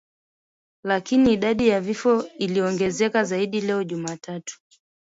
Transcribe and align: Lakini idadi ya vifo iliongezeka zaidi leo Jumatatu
Lakini 0.83 1.33
idadi 1.33 1.67
ya 1.67 1.81
vifo 1.81 2.23
iliongezeka 2.37 3.23
zaidi 3.23 3.61
leo 3.61 3.83
Jumatatu 3.83 4.59